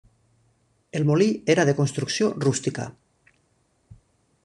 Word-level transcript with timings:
El 0.99 1.05
molí 1.09 1.27
era 1.55 1.67
de 1.71 1.77
construcció 1.81 2.33
rústica. 2.47 2.89